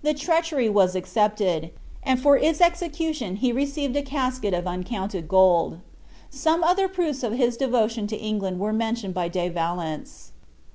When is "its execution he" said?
2.38-3.52